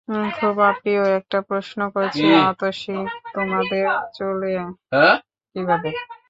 [0.37, 2.97] খুব অপ্রিয় একটা প্রশ্ন করছি অতসী,
[3.33, 3.85] তোমাদের
[4.13, 4.53] চলে
[5.55, 5.89] কীভাবে?